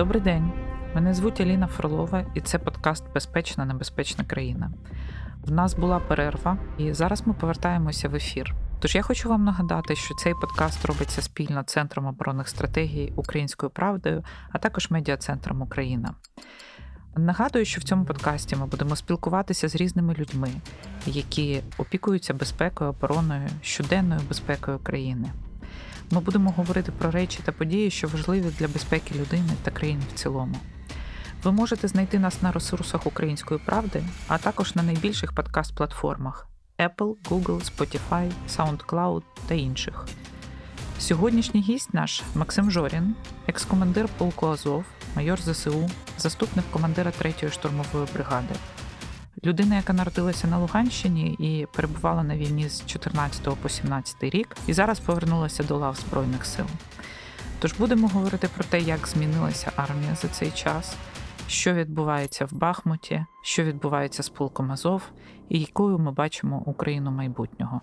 [0.00, 0.52] Добрий день.
[0.94, 4.70] Мене звуть Аліна Фролова, і це подкаст Безпечна небезпечна країна.
[5.42, 8.54] В нас була перерва, і зараз ми повертаємося в ефір.
[8.78, 14.24] Тож я хочу вам нагадати, що цей подкаст робиться спільно Центром оборонних стратегій Українською правдою,
[14.52, 16.14] а також медіа-центром Україна.
[17.16, 20.50] Нагадую, що в цьому подкасті ми будемо спілкуватися з різними людьми,
[21.06, 25.30] які опікуються безпекою, обороною, щоденною безпекою країни.
[26.12, 30.18] Ми будемо говорити про речі та події, що важливі для безпеки людини та країни в
[30.18, 30.56] цілому.
[31.42, 36.46] Ви можете знайти нас на ресурсах Української правди, а також на найбільших подкаст-платформах
[36.78, 40.06] Apple, Google, Spotify, SoundCloud та інших.
[40.98, 43.14] Сьогоднішній гість наш Максим Жорін,
[43.46, 44.84] екс-командир полку Азов,
[45.16, 48.54] майор ЗСУ, заступник командира 3-ї штурмової бригади.
[49.44, 54.72] Людина, яка народилася на Луганщині і перебувала на війні з 14 по 17 рік, і
[54.72, 56.66] зараз повернулася до лав Збройних сил.
[57.58, 60.96] Тож будемо говорити про те, як змінилася армія за цей час,
[61.46, 65.02] що відбувається в Бахмуті, що відбувається з полком Азов,
[65.48, 67.80] і якою ми бачимо Україну майбутнього.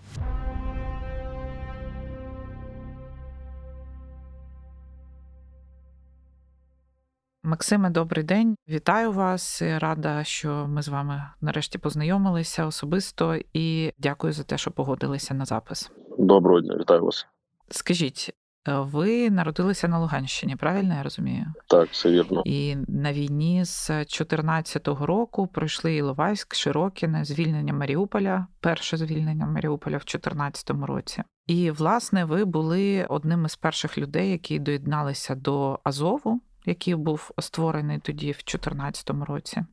[7.42, 8.56] Максиме, добрий день.
[8.68, 9.62] Вітаю вас.
[9.62, 15.44] Рада, що ми з вами нарешті познайомилися особисто і дякую за те, що погодилися на
[15.44, 15.90] запис.
[16.18, 17.26] Доброго дня, вітаю вас.
[17.70, 18.34] Скажіть,
[18.68, 21.46] е, ви народилися на Луганщині, правильно я розумію?
[21.66, 22.42] Так, все вірно.
[22.44, 30.04] І на війні з 2014 року пройшли Іловайськ, Широкіне, звільнення Маріуполя, перше звільнення Маріуполя в
[30.04, 31.22] 2014 році.
[31.46, 37.98] І, власне, ви були одним із перших людей, які доєдналися до Азову який був створений
[37.98, 39.64] тоді в 2014 році.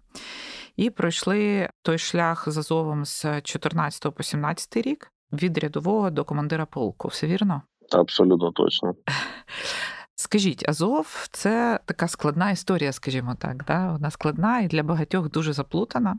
[0.76, 6.66] І пройшли той шлях з Азовом з 14 по 17 рік від рядового до командира
[6.66, 7.08] полку.
[7.08, 7.62] Все вірно?
[7.92, 8.96] Абсолютно точно.
[10.16, 13.66] Скажіть, Азов це така складна історія, скажімо так.
[13.66, 13.92] Да?
[13.92, 16.18] Вона складна і для багатьох дуже заплутана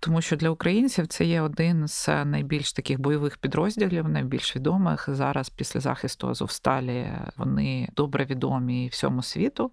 [0.00, 5.48] тому що для українців це є один з найбільш таких бойових підрозділів, найбільш відомих зараз
[5.50, 7.08] після захисту Азовсталі.
[7.36, 9.70] Вони добре відомі всьому світу.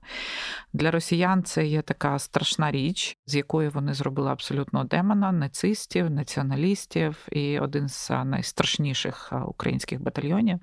[0.73, 7.27] Для росіян це є така страшна річ, з якої вони зробили абсолютно демона, нацистів, націоналістів
[7.31, 10.59] і один з найстрашніших українських батальйонів.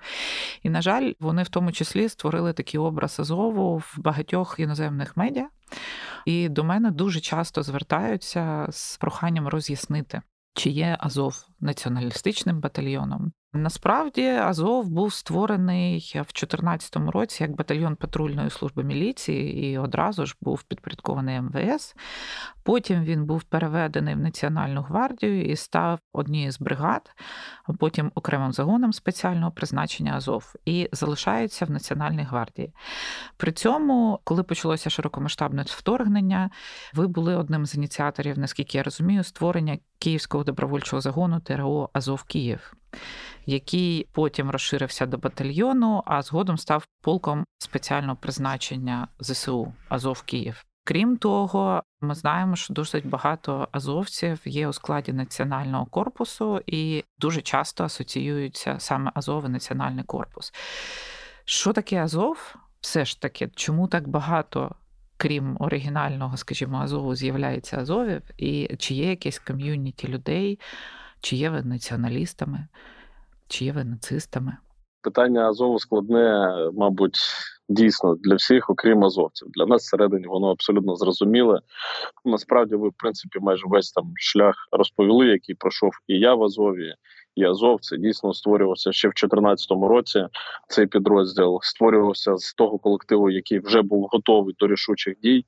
[0.63, 5.49] І, на жаль, вони в тому числі створили такий образ Азову в багатьох іноземних медіа.
[6.25, 10.23] І до мене дуже часто звертаються з проханням роз'яснити,
[10.55, 18.51] чи є Азов націоналістичним батальйоном, Насправді Азов був створений в 2014 році як батальйон патрульної
[18.51, 21.95] служби міліції і одразу ж був підпорядкований МВС.
[22.63, 27.15] Потім він був переведений в Національну гвардію і став однією з бригад,
[27.65, 32.73] а потім окремим загоном спеціального призначення Азов і залишається в Національній гвардії.
[33.37, 36.51] При цьому, коли почалося широкомасштабне вторгнення,
[36.95, 42.75] ви були одним з ініціаторів, наскільки я розумію, створення Київського добровольчого загону ТРО Азов Київ
[43.47, 50.65] який потім розширився до батальйону, а згодом став полком спеціального призначення ЗСУ Азов Київ.
[50.87, 57.41] Крім того, ми знаємо, що досить багато азовців є у складі національного корпусу і дуже
[57.41, 60.53] часто асоціюються саме Азов і Національний корпус.
[61.45, 62.55] Що таке Азов?
[62.81, 64.75] Все ж таки, чому так багато,
[65.17, 70.61] крім оригінального, скажімо, Азову, з'являється Азовів, і чи є якесь ком'юніті людей,
[71.25, 72.67] чи є ви націоналістами?
[73.49, 74.57] Чи є ви нацистами?
[75.03, 77.19] Питання Азову складне, мабуть,
[77.69, 79.49] дійсно для всіх, окрім азовців.
[79.51, 81.61] Для нас всередині воно абсолютно зрозуміле.
[82.25, 86.95] Насправді, ви, в принципі, майже весь там шлях розповіли, який пройшов і я в Азові,
[87.35, 87.81] і Азов.
[87.81, 90.27] Це дійсно створювався ще в 2014 році.
[90.69, 95.47] Цей підрозділ створювався з того колективу, який вже був готовий до рішучих дій.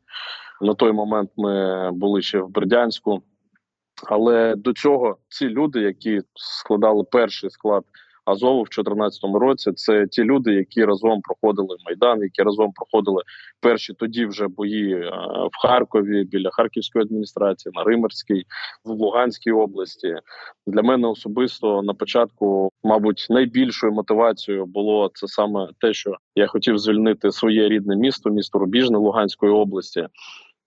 [0.61, 3.23] На той момент ми були ще в Бердянську.
[4.05, 7.85] Але до цього ці люди, які складали перший склад
[8.27, 13.23] Азову в 2014 році, це ті люди, які разом проходили майдан, які разом проходили
[13.61, 15.11] перші тоді вже бої е,
[15.53, 18.45] в Харкові біля Харківської адміністрації, на Римерській,
[18.85, 20.17] в Луганській області.
[20.67, 26.79] Для мене особисто на початку, мабуть, найбільшою мотивацією було це саме те, що я хотів
[26.79, 30.07] звільнити своє рідне місто, місто Рубіжне Луганської області.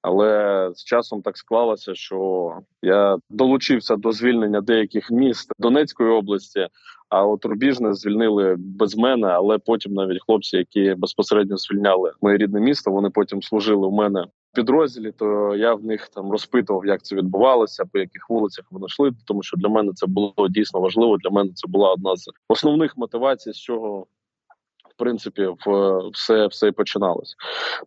[0.09, 2.51] Але з часом так склалося, що
[2.81, 6.67] я долучився до звільнення деяких міст Донецької області.
[7.09, 12.59] А от Рубіжне звільнили без мене, але потім навіть хлопці, які безпосередньо звільняли моє рідне
[12.59, 15.11] місто, вони потім служили у мене в підрозділі.
[15.11, 19.11] То я в них там розпитував, як це відбувалося, по яких вулицях вони йшли.
[19.25, 21.17] Тому що для мене це було дійсно важливо.
[21.17, 24.05] Для мене це була одна з основних мотивацій, з чого
[24.99, 25.47] принципі
[26.13, 27.35] все все починалось.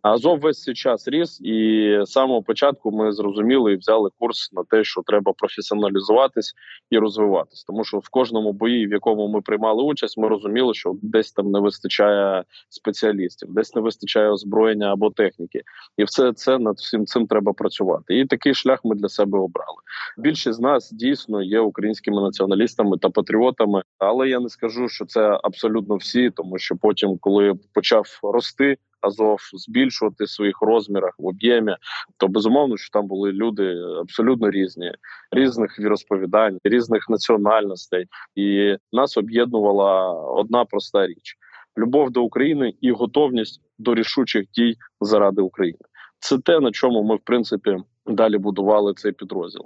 [0.01, 4.63] Азов весь цей час ріс, і з самого початку ми зрозуміли і взяли курс на
[4.63, 6.53] те, що треба професіоналізуватись
[6.89, 7.63] і розвиватись.
[7.63, 11.51] Тому що в кожному бої, в якому ми приймали участь, ми розуміли, що десь там
[11.51, 15.61] не вистачає спеціалістів, десь не вистачає озброєння або техніки,
[15.97, 18.19] і все це над всім цим треба працювати.
[18.19, 19.77] І такий шлях ми для себе обрали.
[20.17, 25.39] Більшість з нас дійсно є українськими націоналістами та патріотами, але я не скажу, що це
[25.43, 28.77] абсолютно всі, тому що потім, коли почав рости.
[29.03, 31.75] Азов збільшувати своїх розмірах в об'ємі,
[32.17, 34.91] то безумовно, що там були люди абсолютно різні,
[35.31, 38.05] різних віросповідань, різних національностей,
[38.35, 41.35] і нас об'єднувала одна проста річ:
[41.77, 45.79] любов до України і готовність до рішучих дій заради України.
[46.19, 49.61] Це те, на чому ми в принципі далі будували цей підрозділ.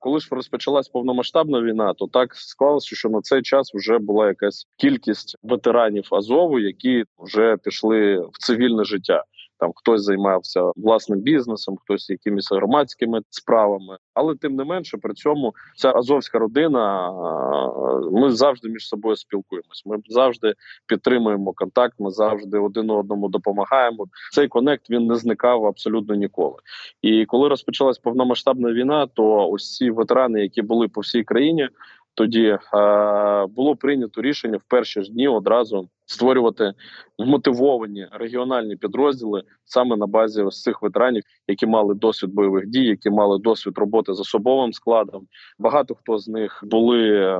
[0.00, 4.66] Коли ж розпочалась повномасштабна війна, то так склалося, що на цей час вже була якась
[4.76, 9.24] кількість ветеранів Азову, які вже пішли в цивільне життя.
[9.60, 15.54] Там хтось займався власним бізнесом, хтось якимись громадськими справами, але тим не менше, при цьому
[15.76, 17.12] ця азовська родина.
[18.12, 19.82] Ми завжди між собою спілкуємось.
[19.86, 20.54] Ми завжди
[20.86, 21.94] підтримуємо контакт.
[21.98, 24.06] Ми завжди один одному допомагаємо.
[24.32, 26.56] Цей конект він не зникав абсолютно ніколи.
[27.02, 31.68] І коли розпочалась повномасштабна війна, то ось ці ветерани, які були по всій країні,
[32.20, 32.58] тоді е,
[33.46, 36.72] було прийнято рішення в перші ж дні одразу створювати
[37.18, 43.10] мотивовані регіональні підрозділи саме на базі ось цих ветеранів, які мали досвід бойових дій, які
[43.10, 45.26] мали досвід роботи з особовим складом.
[45.58, 47.38] Багато хто з них були е,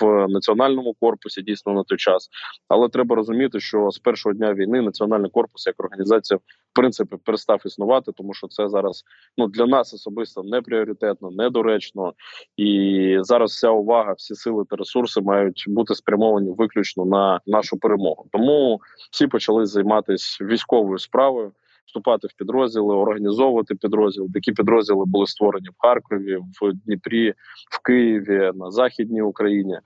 [0.00, 2.28] в національному корпусі дійсно на той час.
[2.68, 6.40] Але треба розуміти, що з першого дня війни національний корпус як організація
[6.72, 9.04] принципі перестав існувати, тому що це зараз
[9.38, 12.12] ну для нас особисто не пріоритетно, недоречно.
[12.56, 18.26] І зараз вся увага, всі сили та ресурси мають бути спрямовані виключно на нашу перемогу.
[18.32, 18.80] Тому
[19.12, 21.52] всі почали займатися військовою справою.
[21.86, 24.28] Вступати в підрозділи, організовувати підрозділи.
[24.34, 27.34] Такі підрозділи були створені в Харкові, в Дніпрі,
[27.70, 29.78] в Києві, на Західній Україні.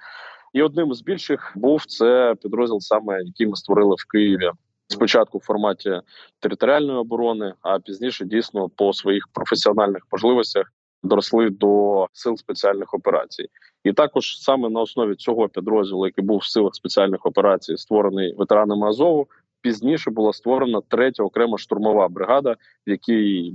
[0.52, 4.50] І одним з більших був це підрозділ, саме який ми створили в Києві.
[4.88, 6.00] Спочатку в форматі
[6.40, 10.72] територіальної оборони, а пізніше дійсно по своїх професіональних можливостях
[11.02, 13.46] доросли до сил спеціальних операцій.
[13.84, 18.88] І також саме на основі цього підрозділу, який був в силах спеціальних операцій, створений ветеранами
[18.88, 19.26] Азову.
[19.60, 22.56] Пізніше була створена третя окрема штурмова бригада,
[22.86, 23.54] в якій,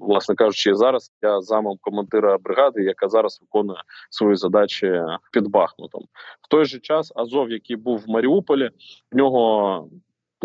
[0.00, 3.78] власне кажучи, зараз я замом командира бригади, яка зараз виконує
[4.10, 5.02] свої задачі
[5.32, 6.02] під Бахмутом.
[6.42, 8.70] В той же час Азов, який був в Маріуполі,
[9.12, 9.88] в нього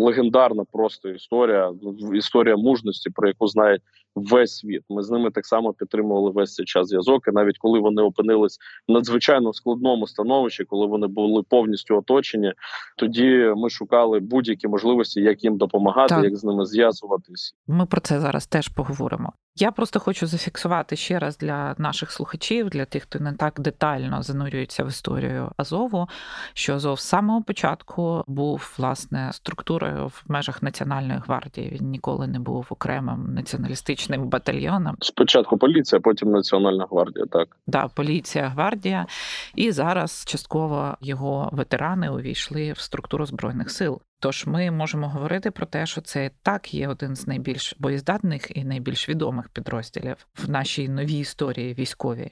[0.00, 1.72] легендарна просто історія,
[2.14, 3.78] історія мужності, про яку знає
[4.14, 4.82] весь світ.
[4.88, 7.28] Ми з ними так само підтримували весь цей час зв'язок.
[7.28, 8.58] І навіть коли вони опинились
[8.88, 12.52] в надзвичайно складному становищі, коли вони були повністю оточені,
[12.96, 16.24] тоді ми шукали будь-які можливості, як їм допомагати, так.
[16.24, 17.54] як з ними зв'язуватись.
[17.66, 19.32] Ми про це зараз теж поговоримо.
[19.56, 24.22] Я просто хочу зафіксувати ще раз для наших слухачів, для тих, хто не так детально
[24.22, 26.08] занурюється в історію Азову,
[26.54, 31.70] що Азов з самого початку був власне структурою в межах Національної гвардії.
[31.70, 34.96] Він ніколи не був окремим націоналістичним батальйоном.
[35.00, 37.26] Спочатку поліція, потім Національна гвардія.
[37.26, 39.06] Так да, поліція, гвардія,
[39.54, 44.00] і зараз частково його ветерани увійшли в структуру збройних сил.
[44.22, 48.64] Тож ми можемо говорити про те, що це так є один з найбільш боєздатних і
[48.64, 52.30] найбільш відомих підрозділів в нашій новій історії військовій.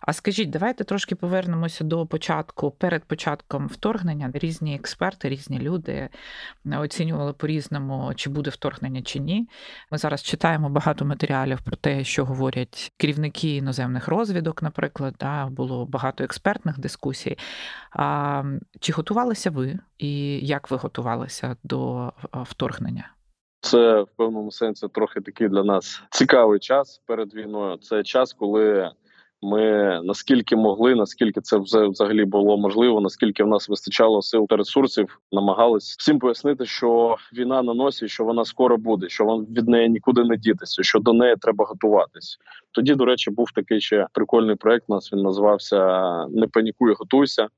[0.00, 2.70] А скажіть, давайте трошки повернемося до початку.
[2.70, 6.08] Перед початком вторгнення різні експерти, різні люди
[6.64, 9.48] оцінювали по-різному, чи буде вторгнення чи ні.
[9.90, 15.86] Ми зараз читаємо багато матеріалів про те, що говорять керівники іноземних розвідок, наприклад, да, було
[15.86, 17.38] багато експертних дискусій.
[17.90, 18.44] А,
[18.80, 23.10] Чи готувалися ви і як ви готувалися до вторгнення?
[23.60, 27.76] Це в певному сенсі трохи такий для нас цікавий час перед війною.
[27.76, 28.90] Це час, коли
[29.42, 29.62] ми
[30.04, 35.96] наскільки могли, наскільки це взагалі було можливо, наскільки в нас вистачало сил та ресурсів, намагались
[35.98, 40.24] всім пояснити, що війна на носі, що вона скоро буде, що вон від неї нікуди
[40.24, 42.38] не дітися, що до неї треба готуватись.
[42.72, 44.84] Тоді, до речі, був такий ще прикольний проект.
[44.88, 45.78] У Нас він називався
[46.26, 47.48] Не панікуй, готуйся.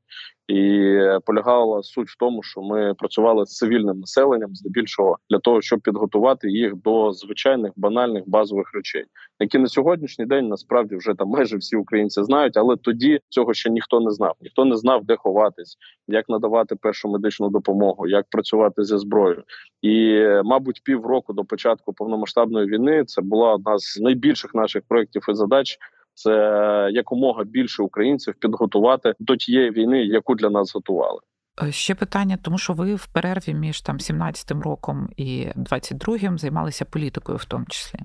[0.51, 5.81] І полягала суть в тому, що ми працювали з цивільним населенням, здебільшого для того, щоб
[5.81, 9.05] підготувати їх до звичайних банальних базових речей,
[9.41, 13.71] які на сьогоднішній день насправді вже там майже всі українці знають, але тоді цього ще
[13.71, 14.35] ніхто не знав.
[14.41, 15.77] Ніхто не знав, де ховатись,
[16.09, 19.43] як надавати першу медичну допомогу, як працювати зі зброєю.
[19.83, 25.35] І, мабуть, півроку до початку повномасштабної війни це була одна з найбільших наших проєктів і
[25.35, 25.79] задач
[26.23, 31.21] це якомога більше українців підготувати до тієї війни, яку для нас готували.
[31.63, 36.85] Е, ще питання, тому що ви в перерві між там 17-м роком і 22-м займалися
[36.85, 37.99] політикою, в тому числі.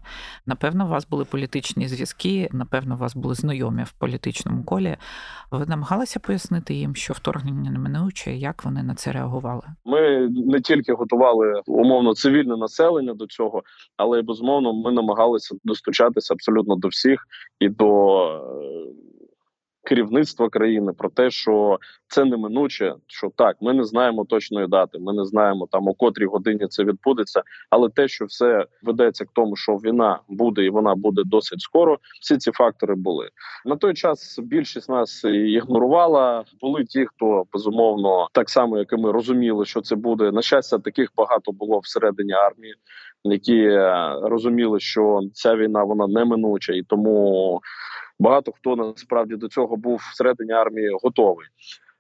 [0.46, 4.98] Напевно, у вас були політичні зв'язки, напевно, у вас були знайомі в політичному колі.
[5.52, 9.64] Ви намагалися пояснити їм, що вторгнення неминуче, як вони на це реагували?
[9.86, 13.64] Ми не тільки готували умовно цивільне населення до цього,
[13.98, 17.28] але безумовно ми намагалися достучатися абсолютно до всіх
[17.60, 19.06] і до е,
[19.86, 22.96] керівництва країни про те, що це неминуче.
[23.08, 26.84] Що так, ми не знаємо точної дати, ми не знаємо там у котрій годині це
[26.84, 27.42] відбудеться.
[27.70, 31.98] Але те, що все ведеться к тому, що війна буде і вона буде досить скоро.
[32.22, 33.30] Всі ці фактори були
[33.66, 34.40] на той час.
[34.44, 36.44] Більшість нас ігнорувала.
[36.62, 40.32] Були ті, хто безумовно так само, як і ми розуміли, що це буде.
[40.32, 42.76] На щастя, таких багато було всередині армії,
[43.24, 47.62] які е, розуміли, що ця війна вона неминуча, і тому
[48.20, 51.48] багато хто насправді до цього був всередині армії готовий.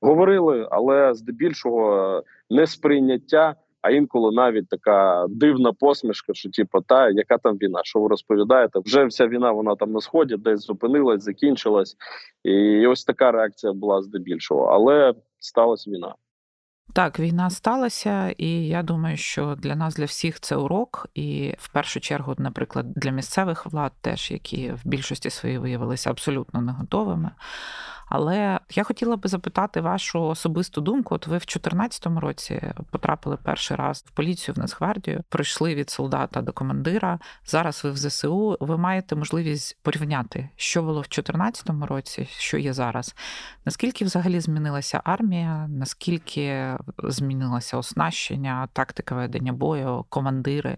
[0.01, 7.38] Говорили, але здебільшого не сприйняття, а інколи навіть така дивна посмішка, що типу, та яка
[7.38, 7.79] там війна?
[7.84, 8.79] Що ви розповідаєте?
[8.79, 11.95] Вже вся війна вона там на сході, десь зупинилась, закінчилась,
[12.43, 16.15] і ось така реакція була здебільшого, але сталася війна.
[16.95, 21.07] Так, війна сталася, і я думаю, що для нас, для всіх, це урок.
[21.13, 26.61] І в першу чергу, наприклад, для місцевих влад, теж які в більшості своїй виявилися абсолютно
[26.61, 27.31] не готовими.
[28.05, 31.15] Але я хотіла би запитати вашу особисту думку.
[31.15, 32.61] От ви в 2014 році
[32.91, 37.19] потрапили перший раз в поліцію в Нацгвардію, прийшли від солдата до командира.
[37.45, 38.57] Зараз ви в ЗСУ.
[38.59, 43.15] Ви маєте можливість порівняти, що було в 2014 році, що є зараз.
[43.65, 45.67] Наскільки взагалі змінилася армія?
[45.69, 50.77] Наскільки змінилося оснащення, тактика ведення бою, командири?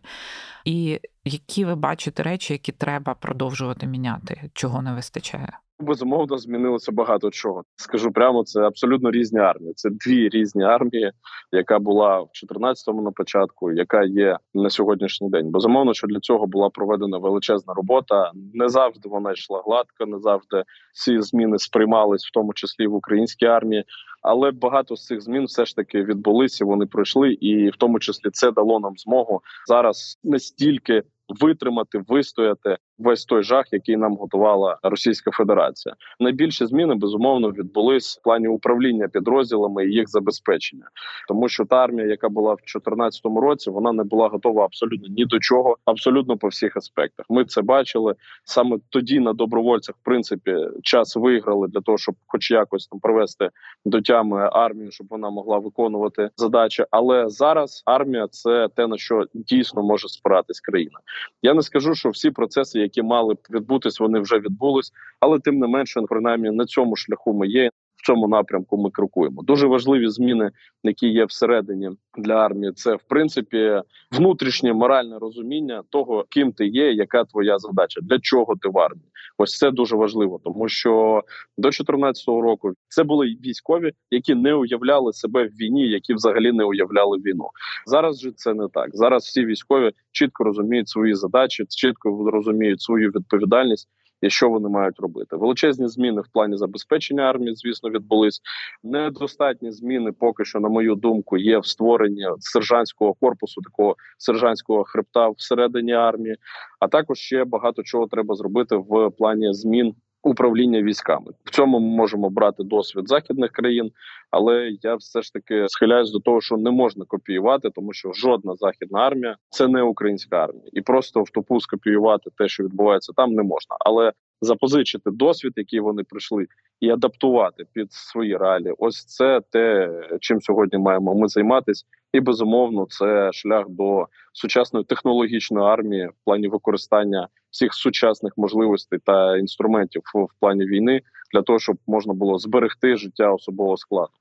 [0.66, 5.60] І які ви бачите речі, які треба продовжувати міняти, чого не вистачає?
[5.80, 7.64] Безумовно, змінилося багато чого.
[7.76, 9.74] Скажу прямо, це абсолютно різні армії.
[9.76, 11.12] Це дві різні армії,
[11.52, 15.52] яка була в 14-му на початку, яка є на сьогоднішній день.
[15.52, 18.32] Безумовно, що для цього була проведена величезна робота.
[18.54, 23.46] Не завжди вона йшла гладко, не завжди ці зміни сприймались, в тому числі в українській
[23.46, 23.84] армії.
[24.22, 26.66] Але багато з цих змін все ж таки відбулися.
[26.66, 31.04] Вони пройшли, і в тому числі це дало нам змогу зараз не стільки
[31.42, 35.96] витримати, вистояти весь той жах, який нам готувала Російська Федерація.
[36.20, 40.86] Найбільші зміни безумовно відбулись в плані управління підрозділами і їх забезпечення,
[41.28, 45.26] тому що та армія, яка була в 2014 році, вона не була готова абсолютно ні
[45.26, 47.26] до чого, абсолютно по всіх аспектах.
[47.30, 49.18] Ми це бачили саме тоді.
[49.20, 53.50] На добровольцях, в принципі, час виграли для того, щоб, хоч якось там привести
[53.86, 56.86] до тями армію, щоб вона могла виконувати задачі.
[56.92, 61.00] Але зараз армія це те на що дійсно може спиратись країна.
[61.42, 65.60] Я не скажу, що всі процеси, які мали б відбутись, вони вже відбулись, але тим
[65.60, 67.70] не менше, принаймні на цьому шляху ми є.
[68.08, 69.44] Цьому напрямку ми крокуємо.
[69.44, 70.52] Дуже важливі зміни,
[70.84, 72.72] які є всередині для армії.
[72.74, 78.56] Це в принципі внутрішнє моральне розуміння того, ким ти є, яка твоя задача, для чого
[78.62, 79.06] ти в армії.
[79.38, 81.24] Ось це дуже важливо, тому що
[81.58, 86.64] до 2014 року це були військові, які не уявляли себе в війні, які взагалі не
[86.64, 87.50] уявляли війну.
[87.86, 88.90] Зараз же це не так.
[88.94, 93.90] Зараз всі військові чітко розуміють свої задачі, чітко розуміють свою відповідальність
[94.22, 95.36] і що вони мають робити.
[95.36, 98.42] Величезні зміни в плані забезпечення армії, звісно, відбулись.
[98.84, 105.30] Недостатні зміни, поки що, на мою думку, є в створенні сержантського корпусу, такого сержантського хребта
[105.30, 106.36] всередині армії.
[106.80, 109.96] А також ще багато чого треба зробити в плані змін
[110.28, 111.32] управління військами.
[111.44, 113.92] В цьому ми можемо брати досвід західних країн,
[114.32, 118.56] але я все ж таки схиляюсь до того, що не можна копіювати, тому що жодна
[118.56, 123.34] західна армія це не українська армія, і просто в топу скопіювати те, що відбувається там,
[123.34, 123.76] не можна.
[123.80, 126.48] Але запозичити досвід, який вони прийшли,
[126.80, 128.76] і адаптувати під свої реалії.
[128.78, 129.90] Ось це те,
[130.20, 136.48] чим сьогодні маємо ми займатися, і безумовно це шлях до сучасної технологічної армії в плані
[136.48, 141.02] використання всіх сучасних можливостей та інструментів в плані війни
[141.34, 144.12] для того, щоб можна було зберегти життя особового складу.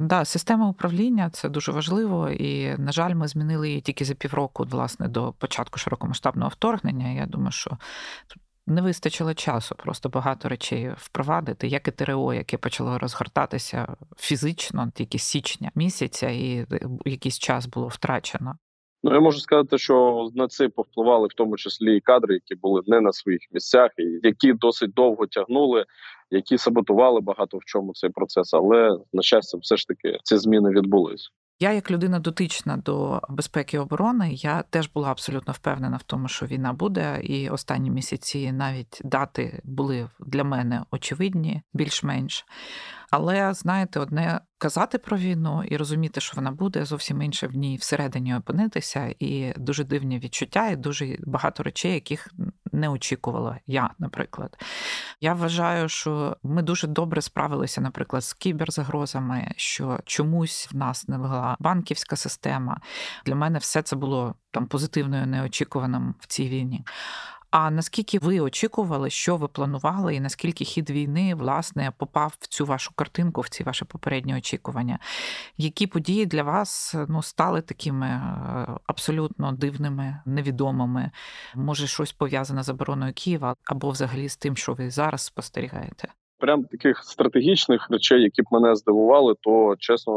[0.00, 4.64] Да, система управління це дуже важливо, і на жаль, ми змінили її тільки за півроку,
[4.70, 7.12] власне, до початку широкомасштабного вторгнення.
[7.12, 7.78] Я думаю, що
[8.68, 15.18] не вистачило часу просто багато речей впровадити, як і ТРО, яке почало розгортатися фізично тільки
[15.18, 18.54] січня місяця, і е, якийсь час було втрачено.
[19.02, 22.82] Ну я можу сказати, що на це повпливали в тому числі і кадри, які були
[22.86, 25.84] не на своїх місцях, і які досить довго тягнули,
[26.30, 28.54] які саботували багато в чому цей процес.
[28.54, 31.30] Але на щастя, все ж таки ці зміни відбулись.
[31.60, 36.28] Я, як людина дотична до безпеки і оборони, я теж була абсолютно впевнена в тому,
[36.28, 42.46] що війна буде, і останні місяці навіть дати були для мене очевидні, більш-менш.
[43.10, 47.76] Але знаєте, одне казати про війну і розуміти, що вона буде, зовсім інше в ній
[47.76, 52.28] всередині опинитися, і дуже дивні відчуття, і дуже багато речей, яких
[52.72, 54.56] не очікувала я, наприклад.
[55.20, 61.16] Я вважаю, що ми дуже добре справилися, наприклад, з кіберзагрозами, що чомусь в нас не
[61.16, 62.80] легла банківська система.
[63.26, 66.84] Для мене все це було там позитивною, неочікуваним в цій війні.
[67.50, 72.66] А наскільки ви очікували, що ви планували, і наскільки хід війни власне попав в цю
[72.66, 74.98] вашу картинку, в ці ваші попередні очікування?
[75.56, 81.10] Які події для вас ну, стали такими е, абсолютно дивними, невідомими?
[81.54, 86.08] Може, щось пов'язане з обороною Києва або взагалі з тим, що ви зараз спостерігаєте?
[86.40, 90.12] Прям таких стратегічних речей, які б мене здивували, то чесно,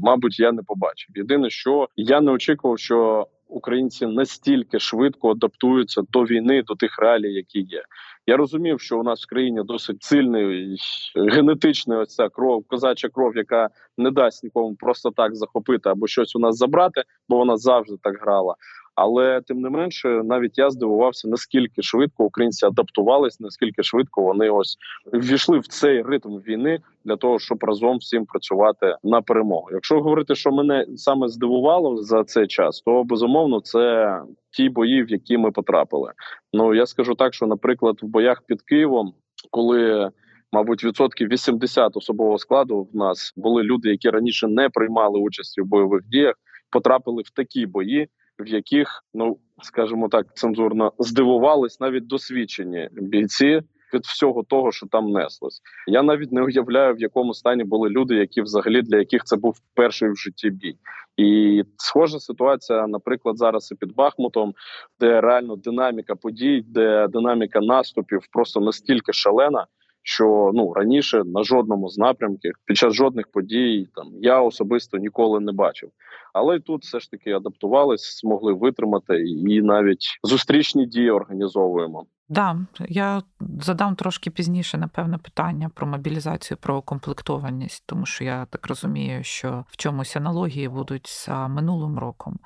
[0.00, 1.18] мабуть, я не побачив.
[1.18, 7.32] Єдине, що я не очікував, що українці настільки швидко адаптуються до війни, до тих реалій,
[7.32, 7.82] які є.
[8.26, 10.76] Я розумів, що у нас в країні досить сильний
[11.16, 16.36] генетичний ось ця кров, козача кров, яка не дасть нікому просто так захопити або щось
[16.36, 18.54] у нас забрати, бо вона завжди так грала.
[18.94, 24.76] Але тим не менше, навіть я здивувався, наскільки швидко українці адаптувались, наскільки швидко вони ось
[25.12, 29.68] ввійшли в цей ритм війни для того, щоб разом всім працювати на перемогу.
[29.72, 34.16] Якщо говорити, що мене саме здивувало за цей час, то безумовно це
[34.50, 36.12] ті бої, в які ми потрапили.
[36.52, 39.12] Ну я скажу так, що, наприклад, в боях під Києвом,
[39.50, 40.10] коли
[40.52, 45.66] Мабуть, відсотків 80 особового складу в нас були люди, які раніше не приймали участі в
[45.66, 46.34] бойових діях,
[46.70, 48.08] потрапили в такі бої,
[48.40, 53.62] в яких, ну скажімо так, цензурно здивувались навіть досвідчені бійці
[53.94, 55.60] від всього того, що там неслось.
[55.86, 59.56] Я навіть не уявляю, в якому стані були люди, які взагалі для яких це був
[59.74, 60.76] перший в житті бій.
[61.16, 64.54] І схожа ситуація, наприклад, зараз і під Бахмутом,
[65.00, 69.66] де реально динаміка подій, де динаміка наступів просто настільки шалена
[70.10, 75.40] що ну раніше на жодному з напрямків під час жодних подій там я особисто ніколи
[75.40, 75.90] не бачив.
[76.32, 82.06] Але тут все ж таки адаптувались, змогли витримати і навіть зустрічні дії організовуємо.
[82.30, 82.56] Да,
[82.88, 83.22] я
[83.60, 89.64] задам трошки пізніше, напевне, питання про мобілізацію, про укомплектованість, тому що я так розумію, що
[89.68, 92.38] в чомусь аналогії будуть з минулим роком.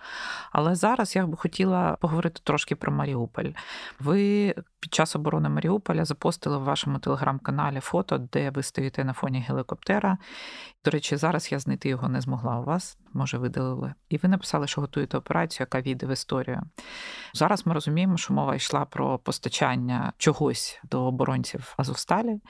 [0.53, 3.51] Але зараз я б хотіла поговорити трошки про Маріуполь.
[4.01, 9.45] Ви під час оборони Маріуполя запостили в вашому телеграм-каналі фото, де ви стоїте на фоні
[9.49, 10.19] гелікоптера.
[10.85, 13.95] До речі, зараз я знайти його не змогла у вас, може, видалили.
[14.09, 16.63] І ви написали, що готуєте операцію, яка війде в історію.
[17.35, 19.74] Зараз ми розуміємо, що мова йшла про постачання
[20.19, 22.41] чогось до оборонців Азовсталі.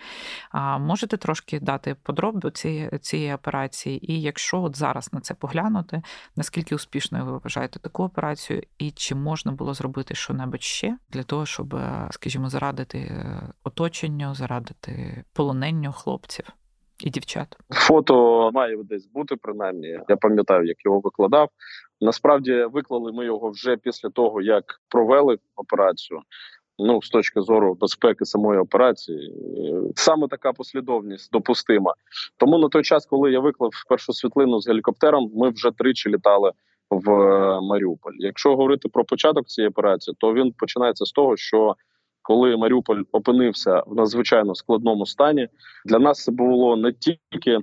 [0.50, 6.02] А Можете трошки дати подробиці цієї операції, і якщо от зараз на це поглянути,
[6.36, 11.46] наскільки успішною ви вважаєте таку операцію, і чи можна було зробити що-небудь ще для того,
[11.46, 13.26] щоб, скажімо, зарадити
[13.64, 16.44] оточенню, зарадити полоненню хлопців?
[17.00, 17.56] і дівчат.
[17.70, 19.98] Фото має десь бути принаймні.
[20.08, 21.48] Я пам'ятаю, як його викладав.
[22.00, 26.20] Насправді виклали ми його вже після того, як провели операцію.
[26.78, 29.34] Ну, з точки зору безпеки самої операції,
[29.96, 31.94] саме така послідовність допустима.
[32.36, 36.52] Тому на той час, коли я виклав першу світлину з гелікоптером, ми вже тричі літали
[36.90, 37.10] в
[37.60, 38.12] Маріуполь.
[38.18, 41.76] Якщо говорити про початок цієї операції, то він починається з того, що
[42.22, 45.48] коли Маріуполь опинився в надзвичайно складному стані,
[45.84, 47.58] для нас це було не тільки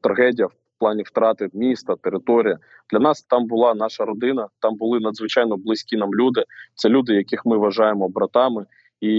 [0.00, 2.56] трагедія в плані втрати міста, території.
[2.92, 6.44] Для нас там була наша родина, там були надзвичайно близькі нам люди.
[6.74, 8.66] Це люди, яких ми вважаємо братами.
[9.00, 9.14] І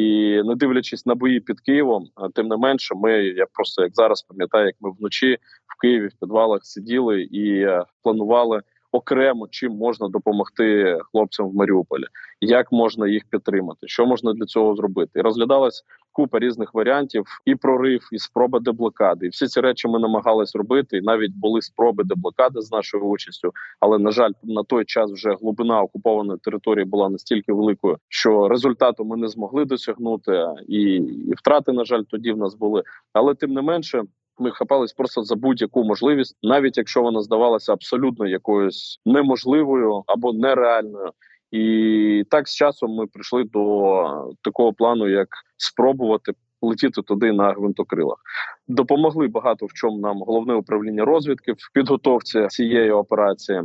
[0.45, 4.65] не дивлячись на бої під Києвом, тим не менше, ми я просто як зараз пам'ятаю,
[4.65, 8.61] як ми вночі в Києві в підвалах сиділи і е, планували
[8.93, 12.03] окремо чим можна допомогти хлопцям в Маріуполі,
[12.41, 17.55] як можна їх підтримати, що можна для цього зробити, і розглядалась купа різних варіантів, і
[17.55, 19.25] прорив, і спроба деблокади.
[19.25, 20.97] І всі ці речі ми намагались робити.
[20.97, 23.51] І навіть були спроби деблокади з нашою участю.
[23.79, 29.05] Але на жаль, на той час вже глибина окупованої території була настільки великою, що результату
[29.05, 30.81] ми не змогли досягнути, і,
[31.27, 32.83] і втрати на жаль тоді в нас були.
[33.13, 34.03] Але тим не менше.
[34.39, 41.11] Ми хапались просто за будь-яку можливість, навіть якщо вона здавалася абсолютно якоюсь неможливою або нереальною.
[41.51, 48.17] І так з часом ми прийшли до такого плану, як спробувати летіти туди на гвинтокрилах.
[48.67, 53.61] Допомогли багато в чому нам головне управління розвідки в підготовці цієї операції.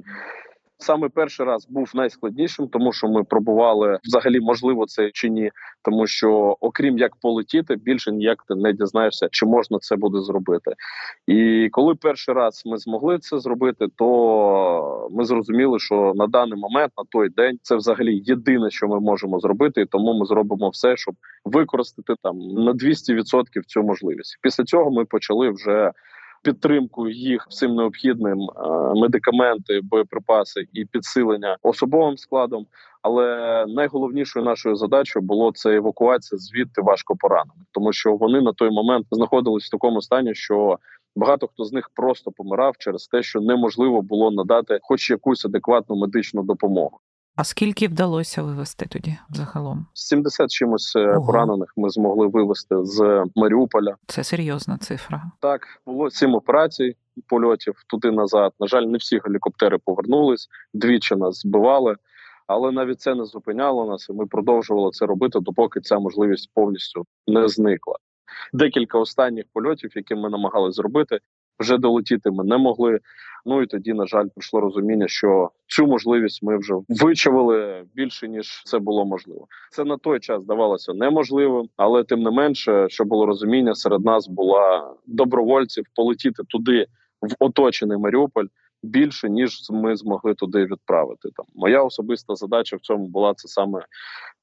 [0.80, 5.50] Саме перший раз був найскладнішим, тому що ми пробували взагалі можливо це чи ні,
[5.82, 10.74] тому що окрім як полетіти, більше ніяк ти не дізнаєшся, чи можна це буде зробити.
[11.26, 16.92] І коли перший раз ми змогли це зробити, то ми зрозуміли, що на даний момент,
[16.98, 20.96] на той день, це взагалі єдине, що ми можемо зробити, і тому ми зробимо все,
[20.96, 21.14] щоб
[21.44, 24.38] використати там на 200% цю можливість.
[24.42, 25.92] Після цього ми почали вже
[26.42, 32.66] підтримку їх всім необхідним е, медикаменти, боєприпаси і підсилення особовим складом.
[33.02, 38.70] Але найголовнішою нашою задачою було це евакуація звідти важко поранених, тому що вони на той
[38.70, 40.78] момент знаходились в такому стані, що
[41.16, 45.96] багато хто з них просто помирав через те, що неможливо було надати хоч якусь адекватну
[45.96, 47.00] медичну допомогу.
[47.38, 49.86] А скільки вдалося вивезти тоді загалом?
[49.94, 51.26] 70 чимось е, Ого.
[51.26, 53.96] поранених ми змогли вивезти з Маріуполя.
[54.06, 55.22] Це серйозна цифра.
[55.40, 56.96] Так було сім операцій
[57.28, 58.52] польотів туди назад.
[58.60, 61.96] На жаль, не всі гелікоптери повернулись, двічі нас збивали.
[62.46, 67.06] Але навіть це не зупиняло нас, і ми продовжували це робити, допоки ця можливість повністю
[67.26, 67.96] не зникла.
[68.52, 71.18] Декілька останніх польотів, які ми намагалися зробити,
[71.60, 72.98] вже долетіти ми не могли.
[73.48, 78.62] Ну і тоді, на жаль, прийшло розуміння, що цю можливість ми вже вичавили більше ніж
[78.64, 79.46] це було можливо.
[79.70, 84.28] Це на той час здавалося неможливим, але тим не менше, що було розуміння, серед нас
[84.28, 86.86] була добровольців полетіти туди
[87.22, 88.46] в оточений Маріуполь
[88.82, 91.28] більше ніж ми змогли туди відправити.
[91.36, 93.84] Там моя особиста задача в цьому була це саме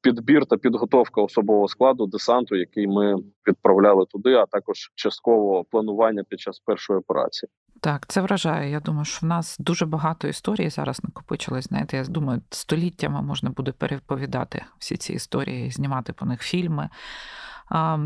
[0.01, 3.15] підбір та підготовка особового складу десанту, який ми
[3.47, 7.49] відправляли туди, а також частково планування під час першої операції.
[7.85, 8.71] Так, це вражає.
[8.71, 11.65] Я думаю, що в нас дуже багато історій зараз накопичилось.
[11.65, 16.89] Знаєте, я думаю, століттями можна буде переповідати всі ці історії, знімати по них фільми.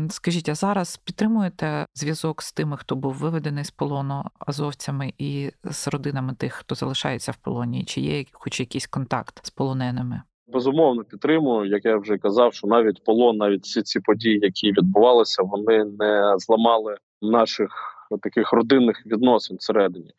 [0.08, 5.88] Скажіть, а зараз підтримуєте зв'язок з тими, хто був виведений з полону азовцями і з
[5.88, 7.84] родинами тих, хто залишається в полоні?
[7.84, 10.22] Чи є хоч якийсь контакт з полоненими?
[10.46, 15.42] Безумовно підтримую, як я вже казав, що навіть полон, навіть всі ці події, які відбувалися,
[15.42, 20.10] вони не зламали наших таких родинних відносин всередині.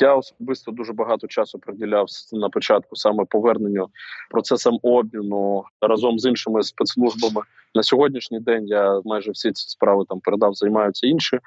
[0.00, 3.88] Я особисто дуже багато часу приділяв на початку саме поверненню
[4.30, 7.42] процесам обміну разом з іншими спецслужбами.
[7.74, 11.38] На сьогоднішній день я майже всі ці справи там передав, займаються інші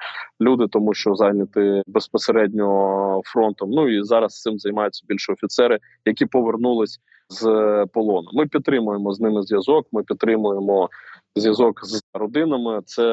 [0.42, 3.70] люди, тому що зайняті безпосередньо фронтом.
[3.72, 7.46] Ну і зараз цим займаються більше офіцери, які повернулись з
[7.94, 8.30] полону.
[8.34, 9.88] Ми підтримуємо з ними зв'язок.
[9.92, 10.90] Ми підтримуємо
[11.36, 12.82] зв'язок з родинами.
[12.86, 13.04] Це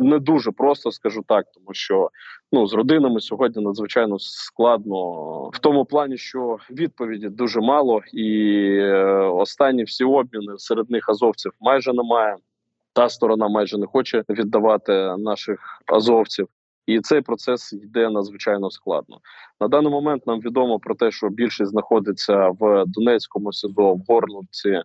[0.00, 2.10] не дуже просто, скажу так, тому що
[2.52, 4.96] ну з родинами сьогодні надзвичайно складно
[5.48, 11.52] в тому плані, що відповіді дуже мало, і е, останні всі обміни серед них азовців
[11.60, 12.36] майже немає.
[12.92, 16.48] Та сторона майже не хоче віддавати наших азовців.
[16.86, 19.18] І цей процес йде надзвичайно складно.
[19.60, 24.82] На даний момент нам відомо про те, що більшість знаходиться в Донецькому СИЗО, в Горловці,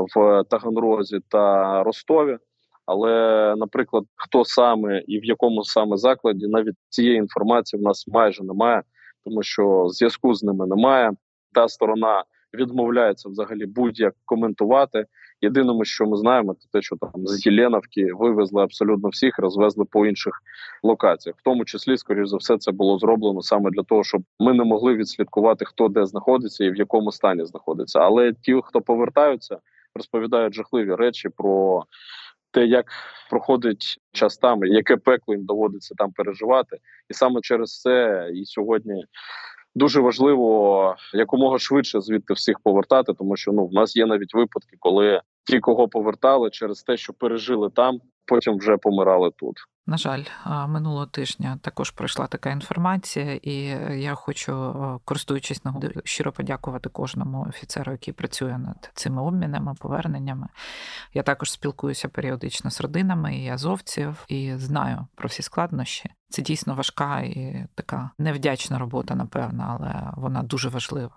[0.00, 2.38] в Таганрозі та Ростові.
[2.86, 8.44] Але, наприклад, хто саме і в якому саме закладі, навіть цієї інформації в нас майже
[8.44, 8.82] немає,
[9.24, 11.12] тому що зв'язку з ними немає.
[11.52, 15.06] Та сторона відмовляється взагалі будь-як коментувати.
[15.40, 20.06] Єдине, що ми знаємо, це те, що там з Єленовки вивезли абсолютно всіх, розвезли по
[20.06, 20.42] інших
[20.82, 24.54] локаціях, в тому числі, скоріш за все, це було зроблено саме для того, щоб ми
[24.54, 28.00] не могли відслідкувати, хто де знаходиться і в якому стані знаходиться.
[28.00, 29.58] Але ті, хто повертаються,
[29.96, 31.84] розповідають жахливі речі про.
[32.50, 32.86] Те, як
[33.30, 36.78] проходить час там, яке пекло їм доводиться там переживати,
[37.10, 39.04] і саме через це і сьогодні
[39.74, 44.76] дуже важливо якомога швидше звідти всіх повертати, тому що ну в нас є навіть випадки,
[44.78, 49.56] коли ті, кого повертали через те, що пережили там, потім вже помирали тут.
[49.86, 53.54] На жаль, минулого тижня також пройшла така інформація, і
[54.00, 60.48] я хочу, користуючись нагодою, щиро подякувати кожному офіцеру, який працює над цими обмінами, поверненнями.
[61.14, 66.10] Я також спілкуюся періодично з родинами і азовців і знаю про всі складнощі.
[66.28, 71.14] Це дійсно важка і така невдячна робота, напевно, але вона дуже важлива.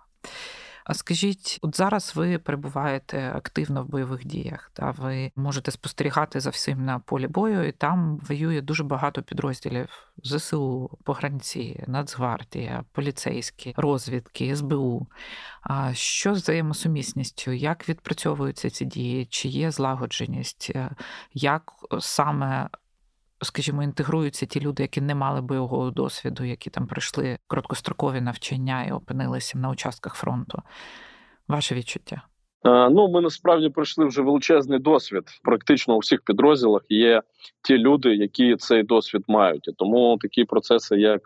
[0.88, 6.50] А скажіть, от зараз ви перебуваєте активно в бойових діях, та ви можете спостерігати за
[6.50, 9.90] всім на полі бою, і там воює дуже багато підрозділів
[10.24, 15.08] ЗСУ, погранці, Нацгвардія, поліцейські, розвідки, СБУ.
[15.62, 17.52] А що з взаємосумісністю?
[17.52, 19.26] Як відпрацьовуються ці дії?
[19.26, 20.72] Чи є злагодженість?
[21.34, 22.70] Як саме
[23.42, 28.92] скажімо, інтегруються ті люди, які не мали бойового досвіду, які там пройшли короткострокові навчання і
[28.92, 30.62] опинилися на участках фронту.
[31.48, 32.22] Ваше відчуття?
[32.64, 35.24] Ну, ми насправді пройшли вже величезний досвід.
[35.44, 37.22] Практично у всіх підрозділах є
[37.62, 39.68] ті люди, які цей досвід мають.
[39.68, 41.22] І Тому такі процеси, як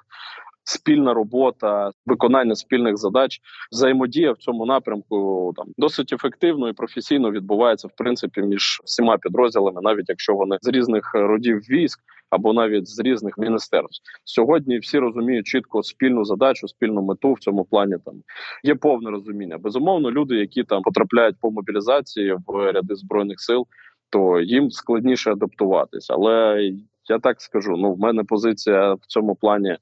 [0.72, 3.40] спільна робота, виконання спільних задач,
[3.72, 9.82] взаємодія в цьому напрямку там досить ефективно і професійно відбувається в принципі між всіма підрозділами,
[9.84, 14.04] навіть якщо вони з різних родів військ або навіть з різних міністерств.
[14.24, 17.96] Сьогодні всі розуміють чітко спільну задачу, спільну мету в цьому плані.
[18.06, 18.16] Там
[18.64, 19.58] є повне розуміння.
[19.58, 23.68] Безумовно, люди, які там потрапляють по мобілізації в ряди збройних сил,
[24.10, 26.14] то їм складніше адаптуватися.
[26.14, 26.72] Але
[27.12, 29.78] я так скажу: ну в мене позиція в цьому плані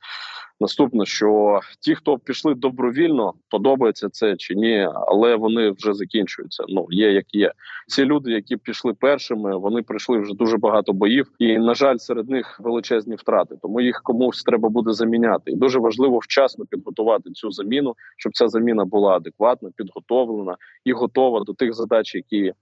[0.61, 6.63] Наступне, що ті, хто пішли добровільно, подобається це чи ні, але вони вже закінчуються.
[6.67, 7.51] Ну є як є.
[7.87, 12.29] Ці люди, які пішли першими, вони пройшли вже дуже багато боїв, і на жаль, серед
[12.29, 13.55] них величезні втрати.
[13.61, 15.51] Тому їх комусь треба буде заміняти.
[15.51, 21.43] І дуже важливо вчасно підготувати цю заміну, щоб ця заміна була адекватна, підготовлена і готова
[21.43, 22.53] до тих задач, які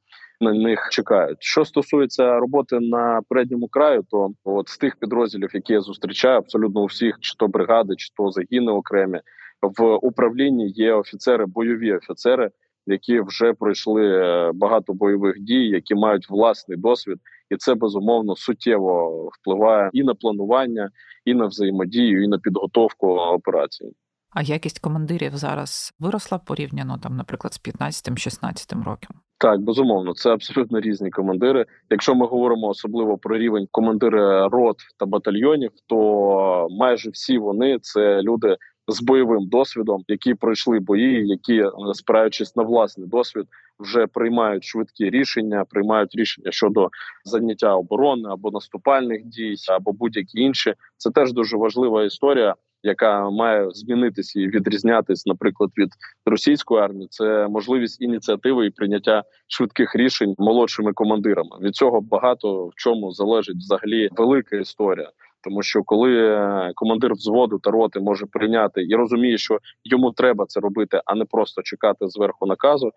[0.42, 1.38] на них чекають.
[1.40, 6.82] Що стосується роботи на передньому краю, то от з тих підрозділів, які я зустрічаю, абсолютно
[6.82, 9.20] у всіх, чи то бригади, чи то загіни окремі
[9.62, 12.52] в управлінні є офіцери, бойові офіцери,
[12.88, 17.18] які вже пройшли е, багато бойових дій, які мають власний досвід,
[17.50, 20.90] і це безумовно суттєво впливає і на планування,
[21.26, 23.92] і на взаємодію, і на підготовку операції.
[24.30, 29.18] А якість командирів зараз виросла порівняно там, наприклад, з 15-16 роком.
[29.40, 31.66] Так, безумовно, це абсолютно різні командири.
[31.90, 38.22] Якщо ми говоримо особливо про рівень командири рот та батальйонів, то майже всі вони це
[38.22, 43.46] люди з бойовим досвідом, які пройшли бої, які спираючись на власний досвід,
[43.80, 46.90] вже приймають швидкі рішення, приймають рішення щодо
[47.24, 50.74] заняття оборони або наступальних дій, або будь-які інші.
[50.98, 52.56] Це теж дуже важлива історія
[52.88, 55.90] яка має змінитися і відрізнятись, наприклад, від
[56.26, 61.58] російської армії, це можливість ініціативи і прийняття швидких рішень молодшими командирами.
[61.62, 65.12] Від цього багато в чому залежить взагалі велика історія.
[65.44, 70.46] Тому що коли е, командир взводу та роти може прийняти і розуміє, що йому треба
[70.48, 72.92] це робити, а не просто чекати зверху наказу,